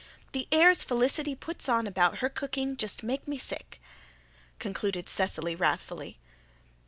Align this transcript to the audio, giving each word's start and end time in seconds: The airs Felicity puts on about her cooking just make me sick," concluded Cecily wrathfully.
The 0.31 0.47
airs 0.51 0.83
Felicity 0.83 1.35
puts 1.35 1.69
on 1.69 1.85
about 1.85 2.17
her 2.25 2.29
cooking 2.29 2.75
just 2.75 3.03
make 3.03 3.27
me 3.27 3.37
sick," 3.37 3.79
concluded 4.57 5.07
Cecily 5.07 5.53
wrathfully. 5.55 6.17